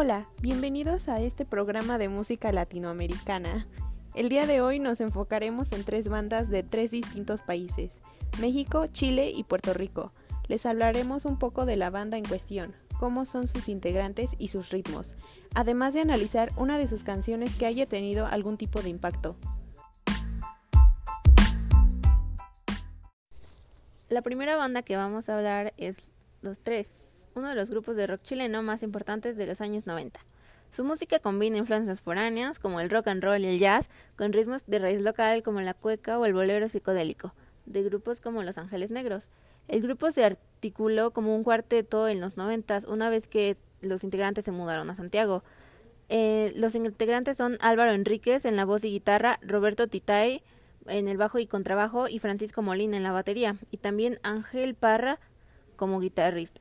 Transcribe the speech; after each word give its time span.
Hola, 0.00 0.28
bienvenidos 0.40 1.08
a 1.08 1.20
este 1.20 1.44
programa 1.44 1.98
de 1.98 2.08
música 2.08 2.52
latinoamericana. 2.52 3.66
El 4.14 4.28
día 4.28 4.46
de 4.46 4.60
hoy 4.60 4.78
nos 4.78 5.00
enfocaremos 5.00 5.72
en 5.72 5.82
tres 5.82 6.08
bandas 6.08 6.48
de 6.50 6.62
tres 6.62 6.92
distintos 6.92 7.42
países, 7.42 7.98
México, 8.40 8.86
Chile 8.86 9.32
y 9.34 9.42
Puerto 9.42 9.74
Rico. 9.74 10.12
Les 10.46 10.66
hablaremos 10.66 11.24
un 11.24 11.36
poco 11.36 11.66
de 11.66 11.76
la 11.76 11.90
banda 11.90 12.16
en 12.16 12.24
cuestión, 12.24 12.76
cómo 13.00 13.26
son 13.26 13.48
sus 13.48 13.68
integrantes 13.68 14.36
y 14.38 14.48
sus 14.48 14.70
ritmos, 14.70 15.16
además 15.56 15.94
de 15.94 16.02
analizar 16.02 16.52
una 16.56 16.78
de 16.78 16.86
sus 16.86 17.02
canciones 17.02 17.56
que 17.56 17.66
haya 17.66 17.86
tenido 17.86 18.24
algún 18.26 18.56
tipo 18.56 18.80
de 18.82 18.90
impacto. 18.90 19.34
La 24.08 24.22
primera 24.22 24.54
banda 24.54 24.82
que 24.82 24.96
vamos 24.96 25.28
a 25.28 25.36
hablar 25.36 25.74
es 25.76 26.12
Los 26.40 26.60
Tres, 26.60 27.07
uno 27.38 27.48
de 27.48 27.54
los 27.54 27.70
grupos 27.70 27.96
de 27.96 28.06
rock 28.06 28.22
chileno 28.22 28.62
más 28.62 28.82
importantes 28.82 29.36
de 29.36 29.46
los 29.46 29.60
años 29.60 29.86
90. 29.86 30.20
Su 30.70 30.84
música 30.84 31.18
combina 31.18 31.56
influencias 31.56 32.02
foráneas 32.02 32.58
como 32.58 32.80
el 32.80 32.90
rock 32.90 33.08
and 33.08 33.24
roll 33.24 33.42
y 33.42 33.46
el 33.46 33.58
jazz 33.58 33.88
con 34.16 34.32
ritmos 34.32 34.66
de 34.66 34.78
raíz 34.78 35.00
local 35.00 35.42
como 35.42 35.60
la 35.60 35.74
cueca 35.74 36.18
o 36.18 36.26
el 36.26 36.34
bolero 36.34 36.68
psicodélico, 36.68 37.32
de 37.64 37.82
grupos 37.82 38.20
como 38.20 38.42
Los 38.42 38.58
Ángeles 38.58 38.90
Negros. 38.90 39.30
El 39.66 39.80
grupo 39.82 40.10
se 40.10 40.24
articuló 40.24 41.12
como 41.12 41.34
un 41.34 41.44
cuarteto 41.44 42.08
en 42.08 42.20
los 42.20 42.36
noventas 42.36 42.84
una 42.84 43.08
vez 43.08 43.28
que 43.28 43.56
los 43.80 44.04
integrantes 44.04 44.44
se 44.44 44.52
mudaron 44.52 44.90
a 44.90 44.96
Santiago. 44.96 45.42
Eh, 46.08 46.52
los 46.56 46.74
integrantes 46.74 47.36
son 47.36 47.56
Álvaro 47.60 47.92
Enríquez 47.92 48.44
en 48.44 48.56
la 48.56 48.64
voz 48.64 48.84
y 48.84 48.90
guitarra, 48.90 49.38
Roberto 49.42 49.88
Titay 49.88 50.42
en 50.86 51.08
el 51.08 51.16
bajo 51.16 51.38
y 51.38 51.46
contrabajo 51.46 52.08
y 52.08 52.18
Francisco 52.18 52.62
Molina 52.62 52.96
en 52.96 53.02
la 53.02 53.12
batería, 53.12 53.56
y 53.70 53.76
también 53.76 54.18
Ángel 54.22 54.74
Parra 54.74 55.18
como 55.76 56.00
guitarrista. 56.00 56.60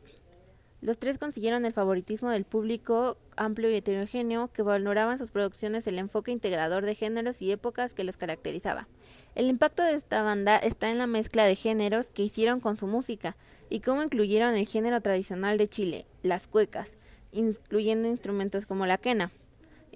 Los 0.82 0.98
tres 0.98 1.18
consiguieron 1.18 1.66
el 1.66 1.74
favoritismo 1.74 2.30
del 2.30 2.44
público 2.44 3.18
amplio 3.36 3.70
y 3.72 3.76
heterogéneo 3.76 4.52
que 4.54 4.62
valoraba 4.62 5.14
en 5.14 5.18
sus 5.18 5.32
producciones 5.32 5.88
el 5.88 5.98
enfoque 5.98 6.32
integrador 6.32 6.86
de 6.86 6.96
géneros 6.96 7.42
y 7.42 7.52
épocas 7.52 7.94
que 7.94 8.04
los 8.04 8.18
caracterizaba. 8.18 8.88
El 9.36 9.48
impacto 9.48 9.84
de 9.84 9.94
esta 9.94 10.22
banda 10.22 10.58
está 10.58 10.90
en 10.92 10.98
la 10.98 11.08
mezcla 11.08 11.46
de 11.46 11.56
géneros 11.56 12.08
que 12.08 12.24
hicieron 12.24 12.60
con 12.60 12.78
su 12.78 12.88
música 12.88 13.36
y 13.70 13.80
cómo 13.80 14.04
incluyeron 14.04 14.56
el 14.56 14.68
género 14.68 15.02
tradicional 15.02 15.58
de 15.58 15.68
Chile, 15.68 16.06
las 16.24 16.48
cuecas, 16.48 16.98
incluyendo 17.32 18.08
instrumentos 18.08 18.66
como 18.66 18.86
la 18.86 18.98
quena, 18.98 19.32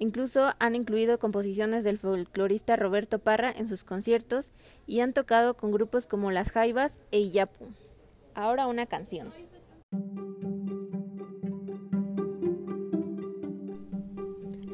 Incluso 0.02 0.54
han 0.58 0.74
incluido 0.74 1.20
composiciones 1.20 1.84
del 1.84 2.00
folclorista 2.00 2.76
Roberto 2.76 3.20
Parra 3.20 3.52
en 3.56 3.70
sus 3.70 3.84
conciertos 3.84 4.52
y 4.88 5.02
han 5.02 5.14
tocado 5.14 5.56
con 5.56 5.72
grupos 5.72 6.08
como 6.08 6.32
Las 6.32 6.50
Jaivas 6.50 6.98
e 7.12 7.20
Iyapu. 7.20 7.68
Ahora 8.34 8.66
una 8.66 8.88
canción. 8.88 9.32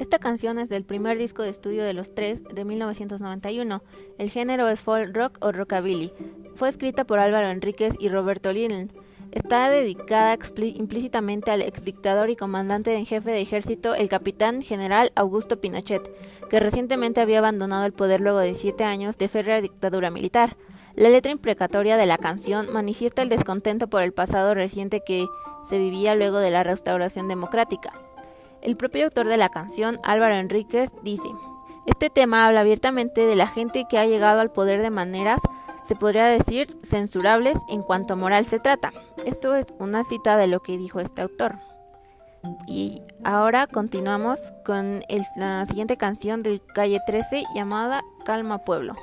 Esta 0.08 0.20
canción 0.20 0.58
es 0.58 0.70
del 0.70 0.84
primer 0.84 1.18
disco 1.18 1.42
de 1.42 1.50
estudio 1.50 1.84
de 1.84 1.92
los 1.92 2.14
tres 2.14 2.42
de 2.42 2.64
1991. 2.64 3.82
El 4.16 4.30
género 4.30 4.66
es 4.70 4.80
folk 4.80 5.14
rock 5.14 5.36
o 5.42 5.52
rockabilly. 5.52 6.14
Fue 6.54 6.70
escrita 6.70 7.04
por 7.04 7.18
Álvaro 7.18 7.50
Enríquez 7.50 7.92
y 7.98 8.08
Roberto 8.08 8.50
Linen. 8.50 8.90
Está 9.32 9.68
dedicada 9.68 10.38
implícitamente 10.62 11.50
al 11.50 11.60
exdictador 11.60 12.30
y 12.30 12.36
comandante 12.36 12.94
en 12.94 13.04
jefe 13.04 13.32
de 13.32 13.42
ejército, 13.42 13.94
el 13.94 14.08
capitán 14.08 14.62
general 14.62 15.12
Augusto 15.14 15.60
Pinochet, 15.60 16.10
que 16.48 16.58
recientemente 16.58 17.20
había 17.20 17.40
abandonado 17.40 17.84
el 17.84 17.92
poder 17.92 18.22
luego 18.22 18.38
de 18.38 18.54
siete 18.54 18.84
años 18.84 19.18
de 19.18 19.28
férrea 19.28 19.60
dictadura 19.60 20.10
militar. 20.10 20.56
La 20.94 21.10
letra 21.10 21.32
imprecatoria 21.32 21.98
de 21.98 22.06
la 22.06 22.16
canción 22.16 22.72
manifiesta 22.72 23.20
el 23.20 23.28
descontento 23.28 23.88
por 23.88 24.00
el 24.00 24.14
pasado 24.14 24.54
reciente 24.54 25.02
que 25.04 25.26
se 25.68 25.76
vivía 25.76 26.14
luego 26.14 26.38
de 26.38 26.50
la 26.50 26.62
restauración 26.62 27.28
democrática. 27.28 28.07
El 28.62 28.76
propio 28.76 29.04
autor 29.04 29.26
de 29.28 29.36
la 29.36 29.48
canción, 29.48 29.98
Álvaro 30.02 30.34
Enríquez, 30.34 30.90
dice, 31.02 31.28
Este 31.86 32.10
tema 32.10 32.46
habla 32.46 32.60
abiertamente 32.60 33.26
de 33.26 33.36
la 33.36 33.46
gente 33.46 33.86
que 33.88 33.98
ha 33.98 34.06
llegado 34.06 34.40
al 34.40 34.50
poder 34.50 34.82
de 34.82 34.90
maneras 34.90 35.40
se 35.88 35.96
podría 35.96 36.26
decir 36.26 36.76
censurables 36.84 37.56
en 37.70 37.82
cuanto 37.82 38.12
a 38.12 38.16
moral 38.16 38.44
se 38.44 38.60
trata. 38.60 38.92
Esto 39.24 39.54
es 39.54 39.66
una 39.78 40.04
cita 40.04 40.36
de 40.36 40.46
lo 40.46 40.60
que 40.60 40.76
dijo 40.76 41.00
este 41.00 41.22
autor. 41.22 41.56
Y 42.66 43.02
ahora 43.24 43.66
continuamos 43.66 44.52
con 44.66 45.02
la 45.36 45.64
siguiente 45.64 45.96
canción 45.96 46.42
del 46.42 46.60
Calle 46.74 47.00
13 47.06 47.44
llamada 47.54 48.02
Calma 48.26 48.58
Pueblo. 48.64 48.96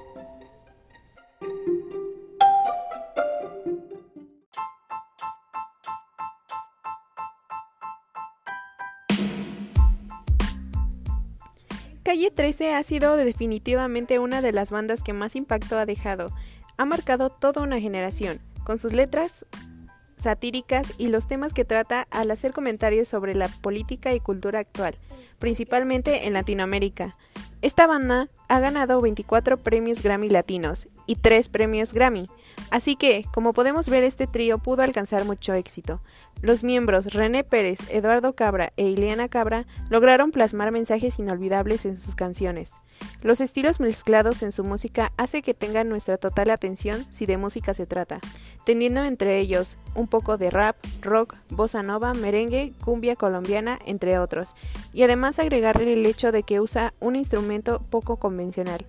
Calle 12.06 12.30
13 12.30 12.76
ha 12.76 12.84
sido 12.84 13.16
definitivamente 13.16 14.20
una 14.20 14.44
de 14.44 14.52
las 14.52 14.70
bandas 14.70 15.02
que 15.02 15.12
más 15.12 15.36
impacto 15.36 15.76
ha 15.76 15.88
dejado. 15.88 16.30
Ha 16.78 16.86
marcado 16.86 17.32
toda 17.32 17.64
una 17.64 17.80
generación, 17.80 18.42
con 18.64 18.78
sus 18.78 18.94
letras 18.94 19.48
satíricas 20.16 20.94
y 21.00 21.08
los 21.08 21.28
temas 21.28 21.52
que 21.52 21.66
trata 21.66 22.06
al 22.12 22.30
hacer 22.30 22.54
comentarios 22.54 23.08
sobre 23.08 23.34
la 23.34 23.48
política 23.48 24.14
y 24.14 24.20
cultura 24.20 24.60
actual, 24.60 24.96
principalmente 25.40 26.28
en 26.28 26.34
Latinoamérica. 26.34 27.18
Esta 27.62 27.88
banda 27.88 28.30
ha 28.48 28.60
ganado 28.60 29.02
24 29.02 29.58
premios 29.58 30.04
Grammy 30.04 30.30
latinos 30.30 30.88
y 31.08 31.16
3 31.16 31.50
premios 31.50 31.94
Grammy, 31.94 32.30
así 32.70 32.96
que, 32.96 33.26
como 33.34 33.54
podemos 33.54 33.90
ver, 33.90 34.04
este 34.04 34.28
trío 34.28 34.60
pudo 34.60 34.84
alcanzar 34.84 35.26
mucho 35.26 35.54
éxito. 35.54 36.02
Los 36.42 36.64
miembros 36.64 37.14
René 37.14 37.44
Pérez, 37.44 37.80
Eduardo 37.90 38.36
Cabra 38.36 38.72
e 38.78 38.84
Ileana 38.90 39.30
Cabra 39.30 39.66
lograron 39.90 40.32
plasmar 40.32 40.72
mensajes 40.72 41.18
inolvidables 41.18 41.86
en 41.86 41.98
sus 41.98 42.14
canciones. 42.14 42.74
Los 43.22 43.42
estilos 43.42 43.80
mezclados 43.80 44.44
en 44.44 44.52
su 44.52 44.64
música 44.64 45.12
hace 45.18 45.42
que 45.42 45.54
tengan 45.54 45.90
nuestra 45.90 46.18
total 46.18 46.52
atención 46.52 47.08
si 47.10 47.26
de 47.26 47.38
música 47.38 47.74
se 47.74 47.88
trata, 47.88 48.20
tendiendo 48.64 49.04
entre 49.04 49.40
ellos 49.40 49.78
un 49.96 50.08
poco 50.08 50.38
de 50.38 50.52
rap, 50.52 50.76
rock, 51.02 51.36
bossa 51.50 51.82
nova, 51.82 52.14
merengue, 52.14 52.74
cumbia 52.84 53.16
colombiana, 53.16 53.80
entre 53.86 54.20
otros, 54.20 54.56
y 54.94 55.04
además 55.16 55.40
agregarle 55.40 55.94
el 55.94 56.06
hecho 56.06 56.34
de 56.34 56.44
que 56.44 56.60
usa 56.60 56.94
un 57.00 57.16
instrumento 57.16 57.82
poco 57.90 58.18
convencional. 58.18 58.86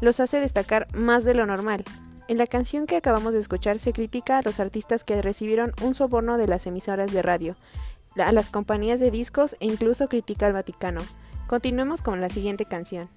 Los 0.00 0.20
hace 0.20 0.38
destacar 0.38 0.86
más 0.94 1.24
de 1.24 1.34
lo 1.34 1.46
normal, 1.46 1.82
en 2.28 2.38
la 2.38 2.46
canción 2.46 2.86
que 2.86 2.94
acabamos 2.94 3.32
de 3.32 3.40
escuchar 3.40 3.80
se 3.80 3.92
critica 3.92 4.38
a 4.38 4.42
los 4.42 4.60
artistas 4.60 5.02
que 5.02 5.20
recibieron 5.20 5.72
un 5.82 5.94
soborno 5.94 6.38
de 6.38 6.46
las 6.46 6.68
emisoras 6.68 7.12
de 7.12 7.22
radio, 7.22 7.56
a 8.16 8.30
las 8.30 8.50
compañías 8.50 9.00
de 9.00 9.10
discos 9.10 9.56
e 9.58 9.66
incluso 9.66 10.06
critica 10.06 10.46
al 10.46 10.52
Vaticano. 10.52 11.00
Continuemos 11.48 12.02
con 12.02 12.20
la 12.20 12.30
siguiente 12.30 12.66
canción. 12.66 13.10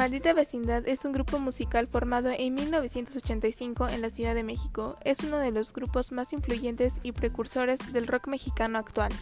Maldita 0.00 0.32
Vecindad 0.32 0.88
es 0.88 1.04
un 1.04 1.12
grupo 1.12 1.38
musical 1.38 1.86
formado 1.86 2.30
en 2.30 2.54
1985 2.54 3.86
en 3.88 4.00
la 4.00 4.08
Ciudad 4.08 4.34
de 4.34 4.42
México. 4.42 4.96
Es 5.04 5.20
uno 5.24 5.36
de 5.36 5.50
los 5.50 5.74
grupos 5.74 6.10
más 6.10 6.32
influyentes 6.32 7.00
y 7.02 7.12
precursores 7.12 7.92
del 7.92 8.06
rock 8.06 8.28
mexicano 8.28 8.78
actual. 8.78 9.12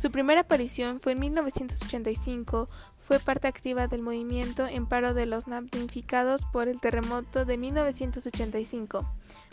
Su 0.00 0.10
primera 0.10 0.40
aparición 0.40 0.98
fue 0.98 1.12
en 1.12 1.20
1985, 1.20 2.70
fue 2.96 3.18
parte 3.18 3.48
activa 3.48 3.86
del 3.86 4.00
movimiento 4.00 4.66
en 4.66 4.86
paro 4.86 5.12
de 5.12 5.26
los 5.26 5.44
damnificados 5.44 6.46
por 6.54 6.68
el 6.68 6.80
terremoto 6.80 7.44
de 7.44 7.58
1985. 7.58 9.04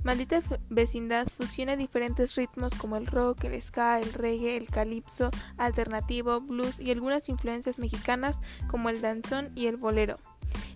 Maldita 0.06 0.41
Vecindad 0.69 1.28
fusiona 1.28 1.75
diferentes 1.75 2.35
ritmos 2.35 2.75
como 2.75 2.96
el 2.96 3.08
rock, 3.08 3.44
el 3.44 3.62
ska, 3.62 4.00
el 4.00 4.13
reggae, 4.13 4.56
el 4.56 4.70
calipso, 4.70 5.32
alternativo, 5.58 6.40
blues 6.40 6.79
y 6.79 6.91
algunas 6.91 7.28
influencias 7.28 7.78
mexicanas 7.78 8.40
como 8.70 8.88
el 8.88 9.02
danzón 9.02 9.52
y 9.53 9.66
el 9.66 9.76
bolero. 9.76 10.17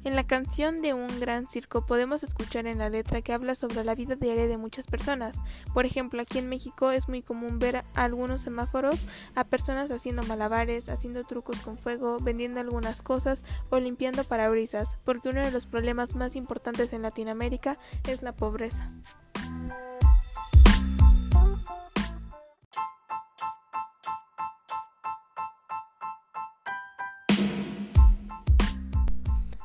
En 0.03 0.15
la 0.15 0.25
canción 0.25 0.81
de 0.81 0.95
Un 0.95 1.19
Gran 1.19 1.47
Circo 1.47 1.85
podemos 1.85 2.23
escuchar 2.23 2.65
en 2.65 2.79
la 2.79 2.89
letra 2.89 3.21
que 3.21 3.33
habla 3.33 3.53
sobre 3.53 3.83
la 3.83 3.93
vida 3.93 4.15
diaria 4.15 4.47
de 4.47 4.57
muchas 4.57 4.87
personas. 4.87 5.41
Por 5.75 5.85
ejemplo, 5.85 6.19
aquí 6.19 6.39
en 6.39 6.49
México 6.49 6.89
es 6.89 7.07
muy 7.07 7.21
común 7.21 7.59
ver 7.59 7.77
a 7.77 7.85
algunos 7.93 8.41
semáforos 8.41 9.05
a 9.35 9.43
personas 9.43 9.91
haciendo 9.91 10.23
malabares, 10.23 10.89
haciendo 10.89 11.23
trucos 11.23 11.61
con 11.61 11.77
fuego, 11.77 12.17
vendiendo 12.19 12.59
algunas 12.59 13.03
cosas 13.03 13.43
o 13.69 13.79
limpiando 13.79 14.23
parabrisas, 14.23 14.97
porque 15.05 15.29
uno 15.29 15.41
de 15.41 15.51
los 15.51 15.67
problemas 15.67 16.15
más 16.15 16.35
importantes 16.35 16.93
en 16.93 17.03
Latinoamérica 17.03 17.77
es 18.07 18.23
la 18.23 18.31
pobreza. 18.31 18.91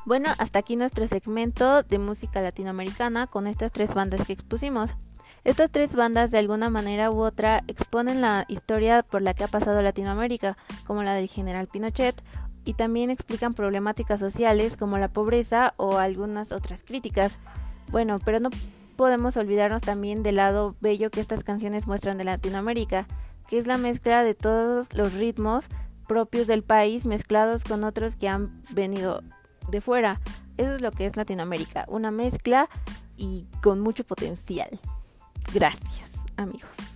Bueno, 0.07 0.29
hasta 0.37 0.59
aquí 0.59 0.77
nuestro 0.77 1.05
segmento 1.05 1.83
de 1.83 1.99
música 1.99 2.41
latinoamericana 2.41 3.27
con 3.27 3.45
estas 3.45 3.73
tres 3.73 3.93
bandas 3.93 4.25
que 4.25 4.31
expusimos. 4.31 4.91
Estas 5.43 5.69
tres 5.69 5.97
bandas 5.97 6.31
de 6.31 6.37
alguna 6.37 6.69
manera 6.69 7.11
u 7.11 7.19
otra 7.19 7.65
exponen 7.67 8.21
la 8.21 8.45
historia 8.47 9.03
por 9.03 9.21
la 9.21 9.33
que 9.33 9.43
ha 9.43 9.49
pasado 9.49 9.81
Latinoamérica, 9.81 10.55
como 10.85 11.03
la 11.03 11.13
del 11.13 11.27
general 11.27 11.67
Pinochet 11.67 12.15
y 12.63 12.75
también 12.75 13.09
explican 13.09 13.53
problemáticas 13.53 14.21
sociales 14.21 14.77
como 14.77 14.97
la 14.97 15.09
pobreza 15.09 15.73
o 15.75 15.97
algunas 15.97 16.53
otras 16.53 16.85
críticas. 16.85 17.37
Bueno, 17.89 18.19
pero 18.23 18.39
no 18.39 18.49
podemos 18.95 19.35
olvidarnos 19.35 19.81
también 19.81 20.23
del 20.23 20.37
lado 20.37 20.77
bello 20.79 21.11
que 21.11 21.19
estas 21.19 21.43
canciones 21.43 21.85
muestran 21.85 22.17
de 22.17 22.23
Latinoamérica, 22.23 23.07
que 23.49 23.57
es 23.57 23.67
la 23.67 23.77
mezcla 23.77 24.23
de 24.23 24.35
todos 24.35 24.93
los 24.93 25.11
ritmos 25.15 25.65
propios 26.07 26.47
del 26.47 26.63
país 26.63 27.05
mezclados 27.05 27.65
con 27.65 27.83
otros 27.83 28.15
que 28.15 28.29
han 28.29 28.63
venido 28.71 29.21
de 29.69 29.81
fuera. 29.81 30.19
Eso 30.57 30.73
es 30.73 30.81
lo 30.81 30.91
que 30.91 31.05
es 31.05 31.15
Latinoamérica, 31.17 31.85
una 31.87 32.11
mezcla 32.11 32.69
y 33.15 33.47
con 33.61 33.79
mucho 33.79 34.03
potencial. 34.03 34.79
Gracias, 35.53 36.09
amigos. 36.35 36.86